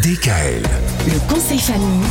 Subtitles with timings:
[0.00, 0.62] DKL.
[1.06, 2.06] Le conseil famille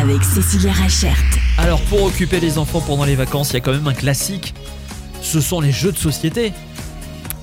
[0.00, 1.16] avec Cécilia Rachert.
[1.58, 4.54] Alors pour occuper les enfants pendant les vacances, il y a quand même un classique.
[5.20, 6.52] Ce sont les jeux de société.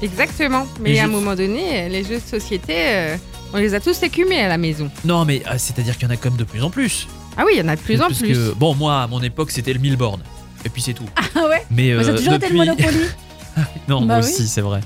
[0.02, 0.66] Exactement.
[0.80, 3.18] Mais Les à un moment donné, les jeux de société, euh,
[3.54, 4.90] on les a tous écumés à la maison.
[5.04, 7.08] Non mais euh, c'est-à-dire qu'il y en a quand même de plus en plus.
[7.38, 8.34] Ah oui, il y en a de plus en Parce plus.
[8.34, 10.22] que, bon moi à mon époque c'était le Milborn.
[10.64, 11.10] Et puis c'est tout.
[11.18, 12.88] Ah ouais Mais Moi, euh, toujours été le Monopoly.
[13.90, 14.32] Non Bah moi oui.
[14.32, 14.80] aussi c'est vrai.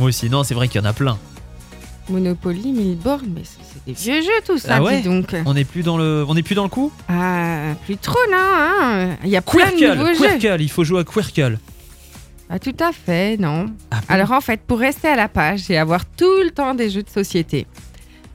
[0.00, 0.28] Moi aussi.
[0.28, 1.16] Non c'est vrai qu'il y en a plein.
[2.08, 5.34] Monopoly, Milborn, mais c'est des vieux jeux tout ça, Ah ouais dis donc.
[5.46, 6.90] On n'est plus dans le, on n'est plus dans le coup?
[7.08, 8.36] Ah, plus trop, non.
[8.38, 9.16] hein.
[9.24, 10.38] Il y a plein de Quirkle, nouveaux jeux.
[10.38, 11.58] Quirkle, il faut jouer à Quirkle.
[12.50, 13.66] Ah, tout à fait, non.
[13.90, 14.06] Ah bon?
[14.08, 17.02] Alors en fait, pour rester à la page et avoir tout le temps des jeux
[17.02, 17.66] de société,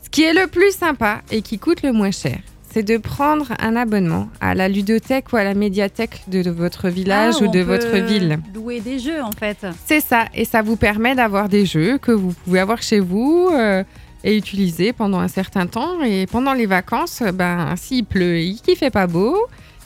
[0.03, 2.37] ce qui est le plus sympa et qui coûte le moins cher,
[2.73, 6.89] c'est de prendre un abonnement à la ludothèque ou à la médiathèque de, de votre
[6.89, 8.39] village Ah, ou de votre ville.
[8.55, 9.67] Louer des jeux en fait.
[9.85, 13.49] C'est ça, et ça vous permet d'avoir des jeux que vous pouvez avoir chez vous
[13.53, 13.83] euh,
[14.23, 16.01] et utiliser pendant un certain temps.
[16.01, 19.37] Et pendant les vacances, euh, ben, s'il pleut et qu'il fait pas beau,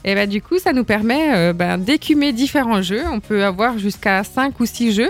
[0.06, 3.04] et ben, du coup, ça nous permet euh, ben, d'écumer différents jeux.
[3.12, 5.10] On peut avoir jusqu'à 5 ou 6 jeux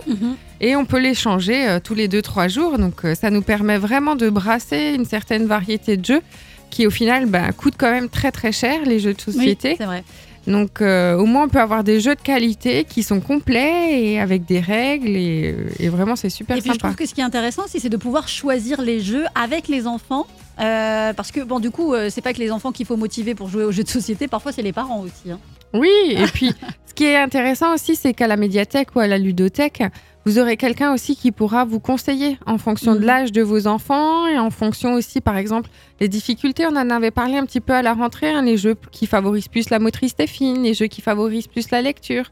[0.61, 2.79] et on peut les changer euh, tous les 2-3 jours.
[2.79, 6.21] Donc, ça nous permet vraiment de brasser une certaine variété de jeux
[6.69, 9.75] qui, au final, ben, coûtent quand même très très cher, les jeux de Oui, société.
[9.77, 10.03] c'est vrai.
[10.45, 14.17] Donc euh, au moins on peut avoir des jeux de qualité qui sont complets et
[14.21, 16.87] avec des règles et, euh, et vraiment c'est super Et puis je sympa.
[16.87, 19.87] trouve que ce qui est intéressant, c'est c'est de pouvoir choisir les jeux avec les
[19.87, 20.25] enfants.
[20.61, 23.35] Euh, parce que bon, du coup, euh, c'est pas que les enfants qu'il faut motiver
[23.35, 24.29] pour jouer aux jeux de société.
[24.29, 25.29] Parfois, c'est les parents aussi.
[25.31, 25.39] hein.
[25.73, 26.53] Oui, et puis
[26.87, 29.83] ce qui est intéressant aussi c'est qu'à la médiathèque ou à la ludothèque,
[30.27, 33.05] vous aurez quelqu'un aussi qui pourra vous conseiller en fonction de Mhm.
[33.05, 35.69] l'âge de vos enfants et en fonction aussi par exemple
[36.01, 36.65] des difficultés.
[36.65, 39.47] On en avait parlé un petit peu à la rentrée, hein, les jeux qui favorisent
[39.47, 42.25] plus la motricité fine, les jeux qui favorisent plus la lecture.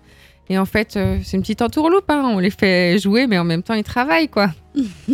[0.49, 2.21] Et en fait, euh, c'est une petite entourloupe, hein.
[2.25, 4.51] on les fait jouer, mais en même temps, ils travaillent, quoi.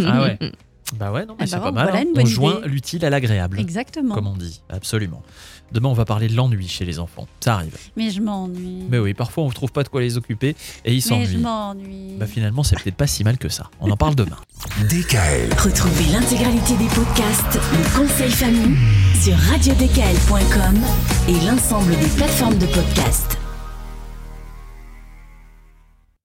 [0.03, 0.37] Ah ouais.
[0.93, 1.83] Bah ouais non mais Ah c'est bah, pas mal.
[1.89, 2.05] voilà hein.
[2.15, 3.59] On joint l'utile à l'agréable.
[3.59, 4.13] Exactement.
[4.15, 5.21] Comme on dit, absolument.
[5.71, 7.27] Demain, on va parler de l'ennui chez les enfants.
[7.39, 7.77] Ça arrive.
[7.95, 8.83] Mais je m'ennuie.
[8.89, 10.49] Mais oui, parfois, on ne trouve pas de quoi les occuper
[10.83, 11.37] et ils Mais je s'ennuient.
[11.37, 12.15] m'ennuie.
[12.19, 13.69] Bah finalement, c'est peut-être pas si mal que ça.
[13.79, 14.35] On en parle demain.
[14.89, 15.53] DKL.
[15.57, 18.77] Retrouvez l'intégralité des podcasts Le conseil famille
[19.21, 20.75] sur radiodkl.com
[21.29, 23.37] et l'ensemble des plateformes de podcasts.